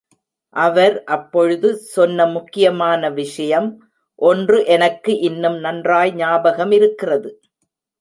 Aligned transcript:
அவர் 0.55 1.03
அப்பொழுது 1.03 1.75
சொன்ன 1.75 2.25
முக்கியமான 2.25 3.11
விஷயம் 3.11 3.69
ஒன்று 4.19 4.65
எனக்கு 4.65 5.19
இன்னும் 5.19 5.59
நன்றாய் 5.59 6.13
ஞாபகமிருக் 6.15 6.95
கிறது. 6.95 7.31